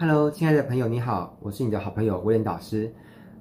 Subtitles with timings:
[0.00, 2.88] Hello，亲爱的朋友，你好，我是你的好朋友威廉导师，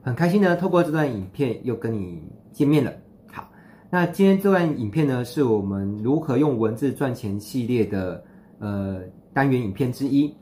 [0.02, 2.20] 很开心呢，透过这段影片又跟你
[2.52, 2.92] 见面了。
[3.32, 3.48] 好，
[3.92, 8.24] 那今天这段影片呢，是我们如何用文字赚钱系列的
[8.58, 9.02] 呃
[9.36, 10.34] 单元影片之一。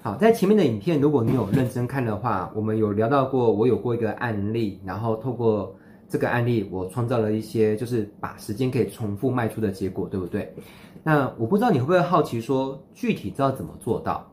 [0.00, 5.74] 好，在前面的影片，如果你有认真看的话，我们有聊到过，我有过一个案例，然后透过
[6.08, 10.54] 这个案例，我创造了一些就是把时间可以重复卖出的结果，对不对？
[11.02, 14.24] 那我不知道你会不会好奇说，具体知道怎么做到？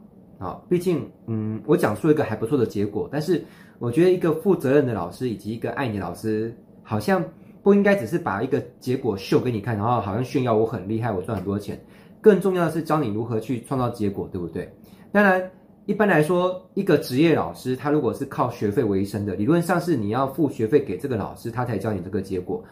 [0.44, 3.42] 啊，毕竟，嗯，我讲述一个还不错的结果，但是
[3.80, 6.54] 我觉得一个负责任的老师以及一个爱你的老师，
[6.84, 7.24] 好像
[7.62, 11.82] 不应该只是把一个结果秀给你看，然后好像炫耀我很厉害，我赚很多钱。
[12.20, 14.70] 更重要的是教你如何去创造结果，对不对？
[15.14, 15.50] 当然，
[15.86, 22.64] 一般来说，一个职业老师他如果是靠学费为生的，理论上是你要付学费给这个老师，他才教你这个结果。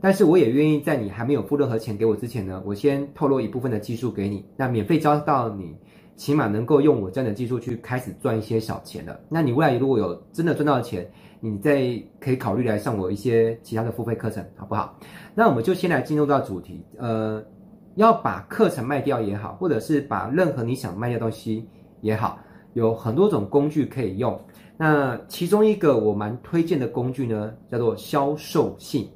[0.00, 5.76] 但是我也愿意在你还没有付任何钱给我之前呢，我先透露一部分的技术给你，那免费教到你。
[6.16, 9.20] 起码能够用我这样的技术去开始赚一些小钱了。
[9.28, 14.98] 那你未来如果有真的赚到钱，你再可以考虑来上我一些其他的付费课程，好不好？
[15.32, 16.84] 那我们就先来进入到主题。
[16.96, 17.40] 呃，
[17.94, 21.64] 要把课程卖掉也好，或者是把任何你想卖掉东西
[22.00, 22.36] 也好，
[22.72, 24.36] 有很多种工具可以用。
[24.76, 29.08] 那其中一个我蛮推荐的工具呢，叫做销售信。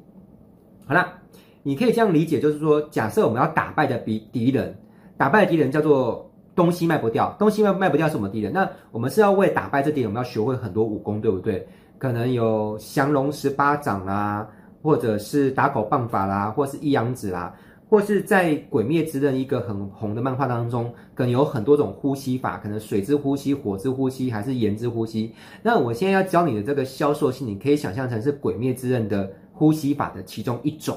[0.87, 1.15] 好啦，
[1.63, 4.77] 你可以这样理解，就是说，假设我们要打败的敌敌人，
[5.17, 6.29] 打败的敌人叫做。
[6.55, 8.53] 东西卖不掉，东西卖卖不掉是什么敌人？
[8.53, 11.67] 那我们是要为打败这敌人，我们要学会很多武功，对不对？
[11.97, 14.47] 可能有降龙十八掌啦，
[14.83, 17.55] 或者是打狗棒法啦，或是一阳指啦，
[17.89, 25.35] 或是在《鬼灭之刃》一个很红的漫画当中，可能有很多种呼吸法，可能水之呼吸、火之呼吸，还是炎之呼吸。
[25.63, 30.97] 那我现在要教你的这个销售性，你可以想象成是《鬼灭之刃》的呼吸法的其中一种，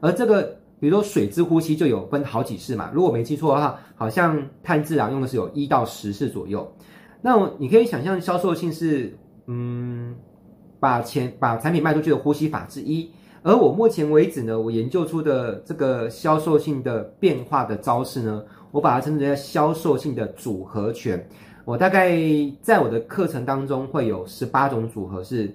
[0.00, 0.56] 而这个。
[0.78, 6.70] 比如说水之呼吸就有分好几式嘛，如果我没记错的话，好像炭治郎用的是有一到十式左右。
[7.22, 10.14] 那你可以想象销售性是，嗯，
[10.78, 13.10] 把钱把产品卖出去的呼吸法之一。
[13.42, 21.26] 而我目前为止呢，我研究出的这个销售性的变化的招式呢，我把它称之为销售性的组合拳。
[21.64, 22.20] 我大概
[22.60, 25.50] 在我的课程当中会有十八种组合是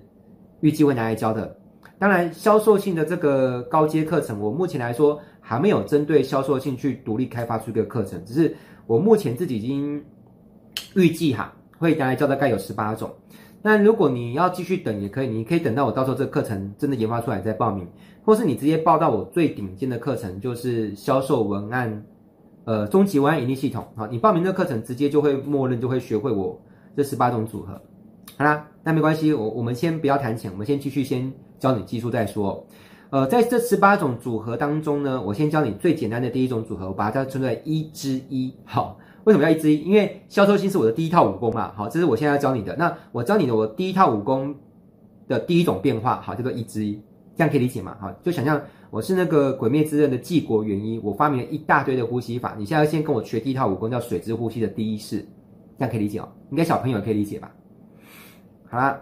[0.62, 1.56] 预计会拿来教的。
[2.02, 8.58] 当然，销售性的这个高阶课程，我目前来说还没有针对销售性去独立开发出一个课程，只是
[8.88, 10.04] 我目前自己已经
[10.96, 13.08] 预计哈会拿来教大概有十八种。
[13.62, 17.88] 那如果你要继续等也可以，你可以等到我到时候这个课程真的研发出来再报名，
[18.26, 22.04] 或是你直接报到我最顶尖的课程，就是销售文案，
[22.64, 23.86] 呃，终极文案盈利系统。
[23.96, 26.60] 好，你报名这个课程，直接就会默认就会学会我
[26.98, 27.80] 这十八种组合。
[28.38, 31.32] 好啦，那没关系，我我们先不要谈钱，我们先继续先。
[31.62, 32.66] 教你技术再说，
[33.12, 38.52] 呃，在这十八种组合当中呢，我先教你最简单的第一种组合，我把它叫称为一之一。
[38.66, 39.84] 好，为什么叫一之一？
[39.84, 41.72] 因为销售信是我的第一套武功嘛。
[41.76, 42.76] 好，这是我现在要教你的。
[42.78, 44.56] 那我教你的我第一套武功
[45.28, 47.00] 的第一种变化，好，叫做一之一，
[47.36, 47.96] 这样可以理解吗？
[48.02, 55.24] 好，就想象我是那个鬼灭之刃的继国元一，我发明了一大堆的呼吸法，你现在要先跟我学第一套武功，叫水之呼吸的第一式，
[55.78, 56.28] 这样可以理解哦。
[56.50, 57.52] 应该小朋友也可以理解吧？
[58.68, 59.00] 好啦，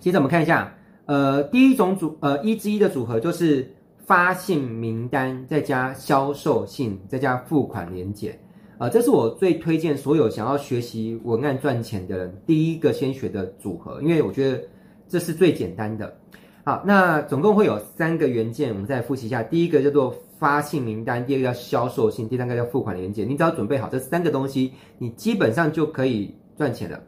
[0.00, 0.70] 接着我们看一下。
[1.06, 3.68] 呃，第一种组呃一之一的组合就是
[4.06, 8.38] 发信名单，再加销售信，再加付款连结。
[8.78, 14.60] 呃，这是我最推荐所有想要学习文案赚钱的人第一个先学的组合，因为我觉得
[15.08, 16.16] 这是最简单的。
[16.64, 19.42] 好，那总共会有三个元件，我们再复习一下。
[19.42, 23.24] 第一个叫做发信名单，第二个叫销售信，第三个叫付款连结。
[23.24, 27.00] 你只要准备好这三个东西，你基本上就可以赚钱了。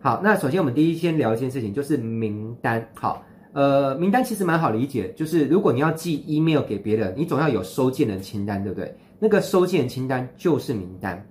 [0.00, 2.88] 好，那首先我们第一先聊一件事情，就是名单。
[2.94, 3.24] 好。
[3.52, 8.96] 呃，名单其实蛮好理解，就是如果你要寄 email 给别人，你总要有收件人清单，对不对？
[9.18, 11.22] 那个收件人清单就是名单。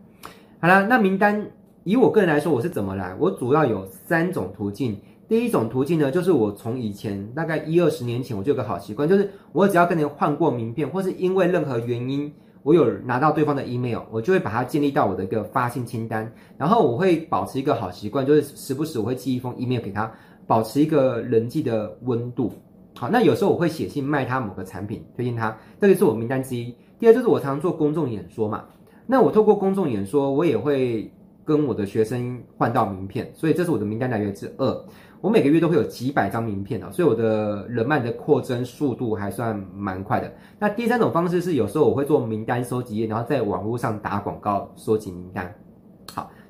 [0.59, 1.45] 好啦，那名单
[1.83, 3.15] 以我个人来说，我是怎么来？
[3.19, 4.95] 我主要有三种途径。
[5.27, 12.31] 第一种途径呢，就是我从以前大概一二十年前，我就有个好习惯，就是我只要跟人换过名片，或是因为任何原因，
[12.63, 20.11] 我有拿到对方的 email，我就会把它建立到我的一个发信清单，然后我会保持一个好习惯，就是时不时我会寄一封 email 给他。
[20.51, 22.51] 保持一个人际的温度，
[22.93, 26.75] 好，那有时候我会写信卖他某个产品，推荐他，这个是我名单之一。
[26.99, 28.65] 第二就是我常常做公众演说嘛，
[29.07, 31.09] 那我透过公众演说，我也会
[31.45, 34.85] 跟我的学生换到名片，所以这是我的名单来源之二。
[35.21, 40.29] 我每个月都会有几百张名片啊，所以我的人脉的扩增速度还算蛮快的。
[40.59, 45.55] 那第三种方式是有时候我会做名单收集页，然后在网络上打广告收集名单。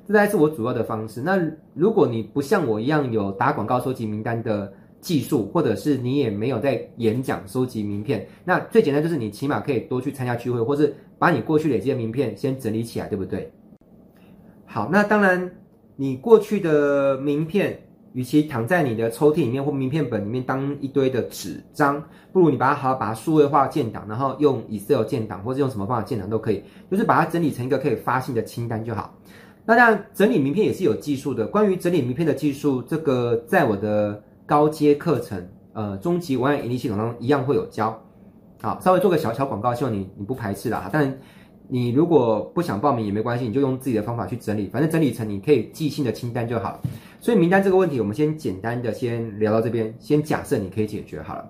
[0.06, 1.20] 这才是我主要的方式。
[1.20, 1.40] 那
[1.74, 13.50] 如果你不像我一样有打广告收集名单的技术，或者是你也没有在演讲收集名片，那最简单就是你起码可以多去参加聚会，或是把你过去累积的名片先整理起来，对不对？
[14.64, 15.50] 好，那当然
[15.96, 17.78] 你过去的名片，
[18.12, 22.02] 与其躺在你的抽屉里面或名片本里面当一堆的纸张，
[22.32, 29.14] 不如你把它好好把它数位化建档，然后用 Excel 建档，或者用什么方法建档都可以，就是把它整理成一个可以发信的清单就好。
[29.64, 31.46] 那当然，整理名片也是有技术的。
[31.46, 37.96] 关于整理名片的技术，这个在我的高阶课程，呃，终极文案盈利系统当中一样会有教。
[38.60, 40.90] 好，稍微做个小小广告，希望你你不排斥啦。
[40.92, 41.16] 但
[41.68, 46.80] 你如果不想报名也没关系，你就用自己的方法去整理，反正整理成你可以寄信的清单就好了。
[47.20, 51.48] 所以名单这个问题，我们先简单的先聊到这边，先假设你可以解决好了。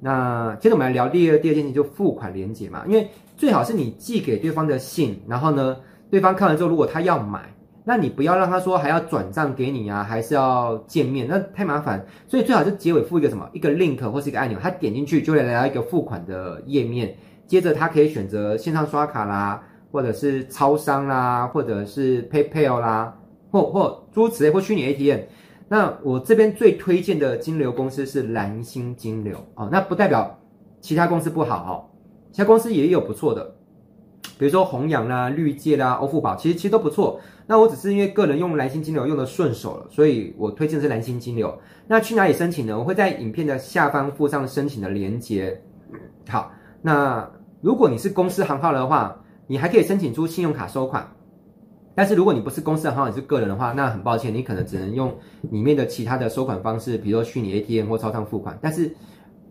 [0.00, 5.76] 那接着我们来聊第二第二件事，就付款连结嘛，因为最好是你寄给对方的信，然后呢。
[6.10, 7.40] 对方看完之后，如果他要买，
[7.84, 12.04] 那你不要让他说还要转账给你啊，还是要见面，那太麻烦。
[12.26, 17.16] 所以最好是结尾附一个什么，一个 link 或是一个按钮，他点进去就会来到一个付款的页面。
[17.46, 23.16] 接着他可以选择线上刷卡啦，或者是超商啦，或者是 PayPal 啦，
[23.50, 25.20] 或或诸如此类，或虚拟 ATM。
[25.66, 30.38] 那我这边最推荐的金流公司是蓝星金流哦，那不代表
[30.80, 31.72] 其他公司不好哦，
[32.32, 33.54] 其他公司也有不错的。
[34.38, 37.20] 比如说红阳啦、绿界啦、欧付宝，其实其实都不错。
[37.46, 41.58] 那我只是因为个人用蓝星金流用的顺手了，所以我推荐的是蓝星金流。
[41.86, 42.78] 那去哪里申请呢？
[42.78, 45.60] 我会在影片的下方附上申请的链接。
[46.28, 46.52] 好，
[46.82, 47.28] 那
[47.60, 51.10] 如果你是公司行号的话，你还可以申请出信用卡收款。
[51.94, 55.12] 但是如果你不是公司行号，你是个人的话，那很抱歉，你可能只能用
[55.50, 58.56] 里面的其他的收款方式，比如说虚拟 ATM 或超商付款。
[58.60, 58.94] 但是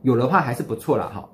[0.03, 1.11] 有的话还是不错啦。
[1.13, 1.27] 哈。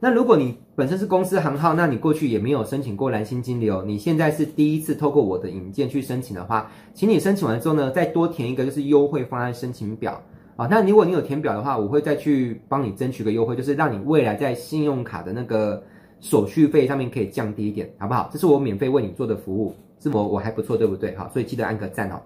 [0.00, 10.22] 那如果你本身是公司行号，那你过去也没有申请过蓝星金流，你现在是第一次透过我的引荐去申请的话，请你申请完之后呢，再多填一个就是优惠方案申请表
[10.54, 10.68] 啊。
[10.70, 15.82] 那如果你有填表的话，我会再去帮你争取个优惠，就是让你未来在信用卡的那个
[16.20, 18.30] 手续费上面可以降低一点，好不好？
[18.32, 21.16] 这是我免费为你做的服务，是我我还不错，对不对？
[21.16, 22.20] 好，所以记得按个赞哦。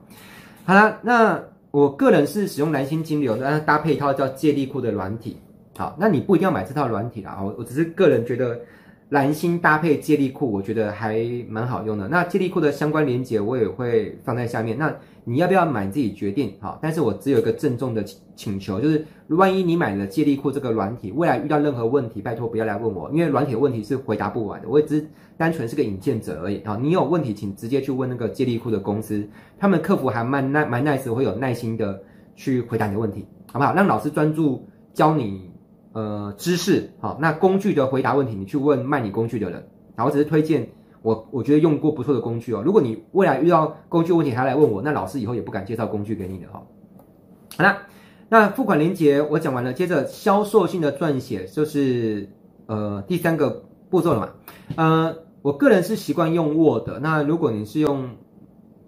[0.67, 5.39] 好了，那我个人是使用蓝星金流，那搭配一套叫借力库的软体。
[5.77, 8.61] 好，那你不一定要买这套软体啦，我我只是个人觉得
[9.09, 12.09] 蓝星搭配借力库，我觉得还蛮好用的。
[12.09, 14.77] 那借力库的相关连接我也会放在下面。
[14.79, 16.55] 那你要不要买，你自己决定。
[16.61, 18.05] 好，但是我只有一个郑重的
[18.35, 24.69] 请求，就是万一你买了借力库这个软体，未来遇到任何问题，拜托不要来问我，因为软体的问题是回答不完的。
[24.69, 26.61] 我也只单纯是个引荐者而已。
[26.65, 29.27] 好，你有问题请直接去问那个借力库的公司，
[29.59, 32.03] 他们客服还蛮耐蛮 nice，会有耐心的
[32.35, 33.75] 去回答你的问题，好不好？
[33.75, 35.52] 让老师专注教你。
[35.93, 39.69] 呃，知识好，那工具的回答问题，你去问卖你工具的人。
[39.95, 40.67] 然后我只是推荐
[41.03, 42.63] 我我觉得用过不错的工具哦。
[42.65, 46.63] 如果你未来遇到工具问题还来问我，那老师以后也不敢介绍工具给你的哈。
[47.59, 47.83] 好啦，
[48.31, 52.27] 那付款连接我讲完了，接着销售性的撰写就是
[52.67, 54.31] 呃第三个步骤了嘛。
[54.77, 58.09] 呃，我个人是习惯用 Word，那如果你是用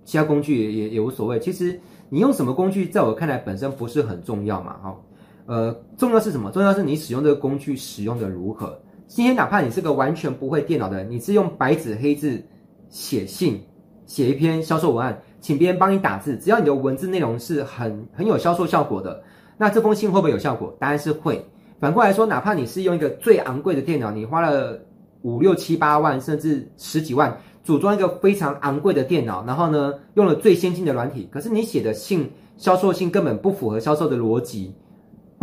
[0.05, 1.39] 其他工具也也也无所谓。
[1.39, 1.79] 其实
[2.09, 4.97] 你用什么工具，在我看来本身不是很重要嘛，哈。
[5.47, 6.51] 呃，重要是什么？
[6.51, 8.79] 重要是你使用这个工具使用的如何。
[9.07, 12.43] 今天哪怕你是个完全不会电脑的人，你是用白纸黑字
[12.89, 13.63] 写信，
[14.07, 19.23] 写一篇销售文案，请别人帮你打字，只要你的文字内容是很很有销售效果的，
[19.59, 20.75] 那这封信会不会有效果？
[20.79, 21.45] 答案是会。
[21.79, 24.81] 反过来说，哪怕你是用一个最昂贵的电脑，你花了
[25.21, 34.75] 五六七八万，甚至十几万组装一个非常昂贵的电脑，然后呢，用了最先进的软体，可是你写的信销售信根本不符合销售的逻辑。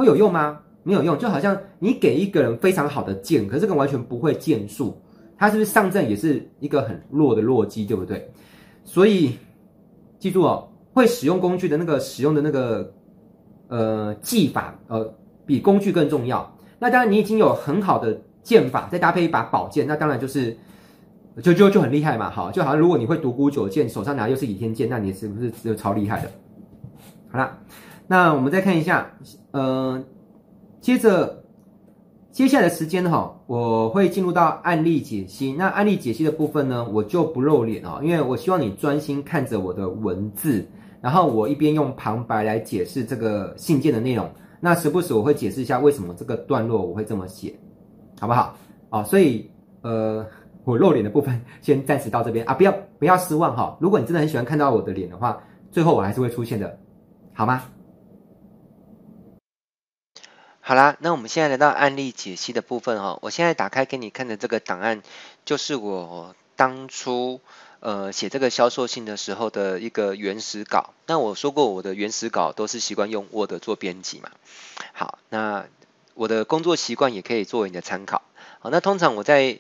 [0.02, 0.60] 会有用吗？
[0.84, 5.00] 没有用，就好像你给一个人非常好的剑，可是这个完全不会剑术，
[5.38, 8.32] 他是不是上阵也是一个很弱的弱鸡，对不对？
[8.84, 9.38] 所以
[10.18, 12.92] 记住哦，会使用工具的那个使用的那个
[13.68, 15.14] 呃技法，呃，
[15.46, 16.52] 比工具更重要。
[16.80, 20.58] 那当然，你已经有很好的剑法，再搭配一把宝剑，那当然就是
[21.44, 22.28] 就就就很厉害嘛。
[22.28, 26.32] 好，就好像如果你会独孤九剑，手上拿又是倚天剑，那你是不是就超厉害的？
[27.30, 27.56] 好啦。
[28.08, 29.12] 那我们再看一下，
[29.52, 30.04] 呃，
[30.82, 31.44] 接着
[32.32, 35.54] 接下来的时间哈，我会进入到案例解析。
[35.54, 40.68] 那案例解析的部分呢，我就不露脸哦，因为我希望你专心看着我的文字，
[41.02, 44.30] 然后我一边用旁白来解释这个信件的内容。
[44.60, 47.58] 那时不时我会解释一下为什么这个段落我会这么写，
[48.20, 48.56] 好不好？
[48.90, 49.50] 哦，所以
[49.82, 50.26] 呃，
[50.64, 53.78] 我露脸的部分 先暂时到这边啊，不要不要失望哈。
[53.80, 55.42] 如果你真的很喜欢看到我的脸的话，
[55.72, 56.78] 最后我还是会出现的，
[57.34, 57.64] 好吗？
[60.72, 63.20] 好啦，那我们现在来到案例解析的部分哈。
[63.22, 65.04] 我现在打开给你看的这个档案，
[65.44, 67.42] 就是我当初
[67.82, 70.94] 呃写这个销售信的时候的一个原始稿。
[71.08, 74.32] 那我说过我的原始稿都是习惯用 Word 做编辑嘛。
[74.94, 75.66] 好，那
[76.14, 78.22] 我的工作习惯也可以作为你的参考。
[78.60, 79.60] 好，那通常我在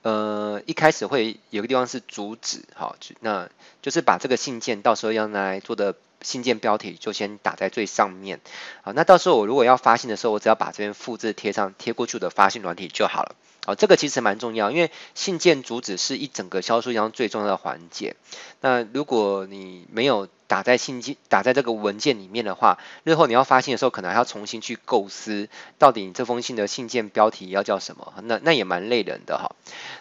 [0.00, 3.50] 呃，一开始会有个地方是主旨，好，那
[3.82, 5.94] 就是把这个信件到时候要拿来做的
[6.26, 8.40] 信件标题就先打在最上面，
[8.82, 13.36] 好，那到时候我如果要发信的时候，我只要把这边复制贴上贴过去的发信软体就好了。
[13.64, 18.16] 好，这个其实蛮重要，因为信件主旨是一整个销售当中最重要的环节。
[18.60, 28.14] 那如果你没有打在信件打在这个文件里面的话，日后你要发信的时候，可能还要重新去构思，到底你这封信的信件标题要叫什么？
[28.24, 29.54] 那那也蛮累人的哈。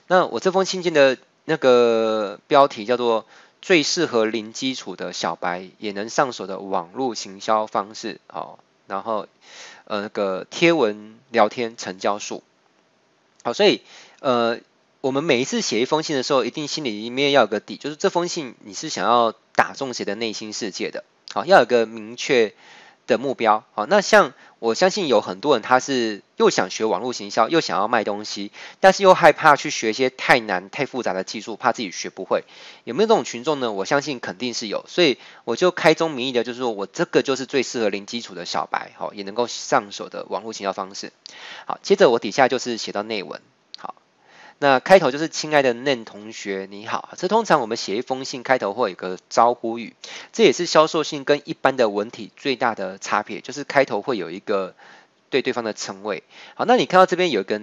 [0.07, 3.25] 那我这封信件的那个标题叫做
[3.65, 8.21] “最适合零基础的小白也能上手的网络行销方式”。
[8.29, 9.27] 好，然后
[9.85, 12.43] 呃那个贴文聊天成交数。
[13.41, 13.81] 好，所以
[14.19, 14.59] 呃，
[15.01, 21.03] 我们每一次写一封信的时候，一定心里面要有个底，就是这封信你是想要打中谁的内心世界的。
[21.33, 22.53] 好，要有个明确
[23.07, 23.63] 的目标。
[23.73, 32.43] 好，那像我相信有很多人，他是又想学网络行销，又想要卖东西，但是又害怕去学一些太难、太复杂的技术，怕自己学不会。
[32.83, 33.71] 有没有这种群众呢？
[33.71, 34.85] 我相信肯定是有。
[34.87, 41.11] 所以我就开宗明义的，就是说我这个就是最适合零基础的小白，好，也能够上手的网络行销方式。
[41.65, 43.41] 好，接着我底下就是写到内文。
[44.57, 49.93] 那开头就是亲爱的嫩同学你好，这通常我们写一封信开头会有个招呼语，
[50.31, 54.73] 这也是销售信跟一般的文体最大的差别，就是开头会有一个
[55.29, 56.23] 对对方的称谓。
[56.53, 57.61] 好，那你看到这边有一个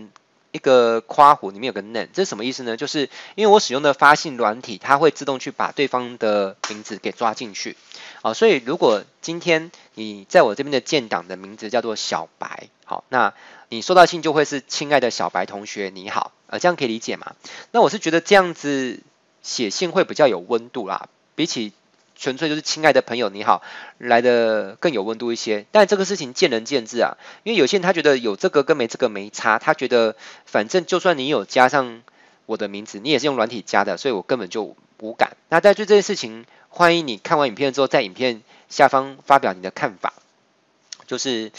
[0.51, 2.77] 一个括弧，里面有个嫩，这是什么意思呢？
[2.77, 7.75] 就是因为我使用的发信软体，它会自动去把对方的名字给抓进去。
[8.21, 13.33] 好，所以如果今天你在我这边的建档的名字叫做小白，好，那
[13.71, 16.33] 你收到信就会是亲爱的小白同学你好。
[16.53, 17.35] 呃，这样可以理解吗？
[17.71, 19.01] 那我是觉得这样子
[19.43, 21.73] 写信会比较有温度啦，比起
[22.15, 23.63] 纯粹就是亲爱的朋友你好
[23.97, 25.65] 来的更有温度一些。
[25.73, 32.03] 但这个事情见仁见智啊，因为有些人他觉得有这个跟没这个没差，他觉得反正就算你有加上
[32.45, 35.39] 我的名字，你也是用软体加的，所以我根本就无感。
[35.49, 40.13] 那在对这件事情，欢迎你看完影片之后，在影片下方发表你的看法，
[41.07, 41.51] 就是。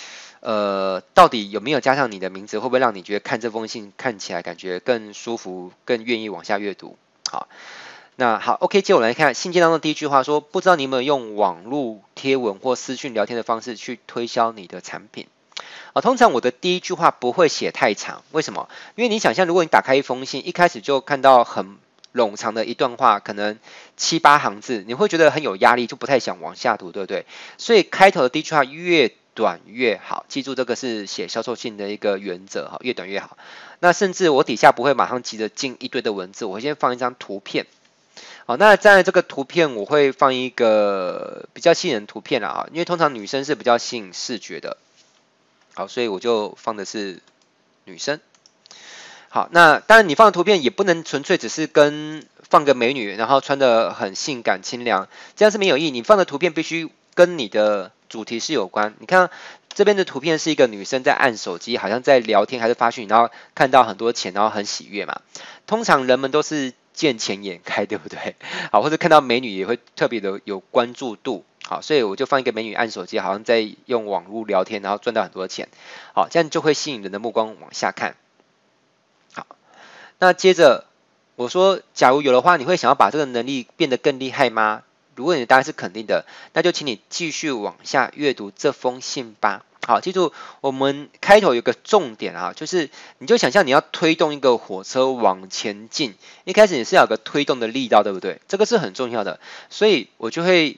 [0.46, 6.98] 呃，到底有没有加上你的名字，会不会让你觉得看这封信看起来感觉更舒服，更愿意往下阅读？
[7.32, 7.48] 好，
[8.18, 15.28] 那好，OK，接我来看信件当中第一句话说，不知道你有没有用网络贴文或私讯聊天的方式去推销你的产品？
[15.94, 18.68] 啊，通常我的第一句话不会写太长，为什么？
[18.96, 21.78] 因为你想象，如果你打开一封信，一开始就看到很
[22.14, 23.58] 冗长的一段话，可能
[23.96, 27.26] 七八行字，你会觉得很有压力，就不太想往下读，对不对？
[27.58, 33.38] 所以开头的第一句话越短越好，记住这个是写销售信的一个原则哈，越短越好。
[33.80, 37.66] 那甚至我底下不会马上急着进一堆的文字，我会先放一张图片。
[38.46, 44.78] 好，那在这个图片我会放一个比较吸引人图片了啊，因为通常女生是比较吸引视觉的。
[45.74, 47.22] 好，所以我就放的是
[47.86, 48.20] 女生。
[49.30, 55.92] 好，那当然你放的图片也不能纯粹只是跟放个美女，然后穿得很性感清凉，这样是没有意义。
[55.92, 59.30] 你放的图片必须跟你的主题是有关，你看
[59.74, 65.22] 这边的图片是一个女生在按手机，好像在聊天还是发讯，然后看到很多钱，然后很喜悦嘛。
[65.66, 68.36] 通常人们都是见钱眼开，对不对？
[68.72, 71.44] 好，或者看到美女也会特别的有关注度。
[71.66, 75.70] 好，所以我就放一个美女按手机，好像在用网络聊天，然后赚到很多钱。
[76.14, 78.18] 好，这样就会吸引人的目光往下看。
[79.34, 79.48] 好，
[80.20, 80.86] 那接着
[81.36, 84.84] 我说，假如有的话，你会想要把这个能力变得更厉害吗？
[85.16, 89.64] 如果你的答案是肯定的，那就请你继续往下阅读这封信吧。
[89.86, 96.16] 好，记住我们开头有个重点啊，就是你就想象你要推动一个火车往前进，
[96.46, 98.40] 一开始你是有个推动的力道，对不对？
[98.48, 100.78] 这个是很重要的，所以我就会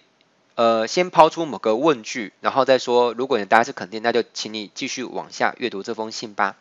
[0.56, 6.56] 呃先抛出某个问句，然后再说，如果你的答案是肯定，那就请你继续往下阅读这封信吧。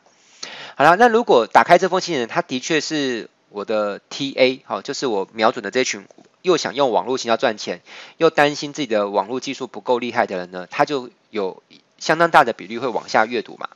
[0.76, 6.06] 好了，那如果打开这封信的人，他的确是我的 TA，好，就是我瞄准的这群。
[6.44, 7.80] 又想用网络行销赚钱，
[8.18, 11.62] 又担心自己的网络技术不够厉害的人呢，他就有
[11.96, 13.70] 相当大的比例会往下阅读嘛。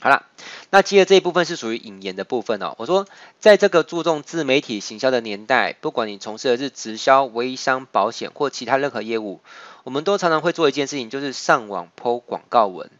[0.00, 0.26] 好了，
[0.70, 2.74] 那接着这一部分是属于引言的部分哦。
[2.78, 3.06] 我说，
[3.38, 9.38] 在这个注重自媒体行销的年代，不管你从事的是直销、微商、保险或其他任何业务，
[9.84, 12.90] 我们都常常会做一件事情，就是上网 po 广告文。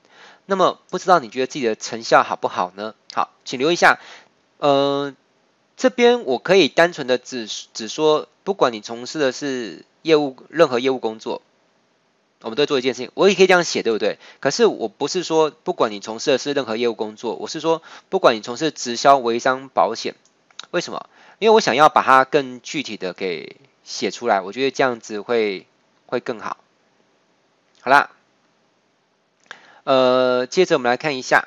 [0.47, 2.95] 那么，不知道你觉得自己的成效好不好呢？
[3.13, 3.99] 好，请留意一下，
[4.59, 5.13] 呃。
[5.79, 11.41] 这边我可以单纯的只只说，不管你从事的是业务，任何业务工作，
[12.41, 14.19] 我们都做一件事情，我也可以这样写，对不对？
[14.41, 20.17] 可是我不是说，不管你从事的是任何业务工作，我是说，不管你从事直销、微商、保险，
[20.73, 21.09] 为什么？
[21.39, 25.65] 因为我想要把它更具体的给写出来，我觉得这样子会
[26.07, 26.57] 会更好。
[27.83, 28.11] 好啦，
[29.85, 31.47] 呃，接着我们来看一下。